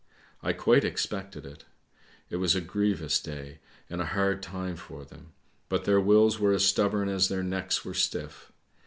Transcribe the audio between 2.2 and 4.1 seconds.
It was a grievous day and a